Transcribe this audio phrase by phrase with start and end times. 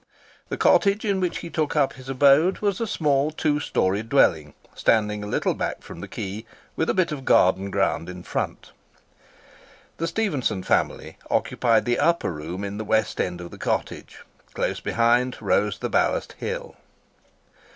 [0.49, 4.55] The cottage in which he took up his abode was a small two storied dwelling,
[4.73, 6.43] standing a little back from the quay
[6.75, 8.71] with a bit of garden ground in front.
[9.97, 14.23] The Stephenson family occupied the upper room in the west end of the cottage.
[14.55, 16.75] Close behind rose the Ballast Hill.